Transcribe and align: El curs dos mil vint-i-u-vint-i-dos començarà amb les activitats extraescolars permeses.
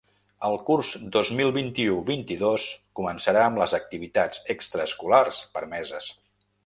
El 0.47 0.55
curs 0.69 0.87
dos 1.15 1.29
mil 1.39 1.51
vint-i-u-vint-i-dos 1.57 2.65
començarà 3.01 3.43
amb 3.51 3.63
les 3.63 3.77
activitats 3.79 4.43
extraescolars 4.55 5.43
permeses. 5.59 6.09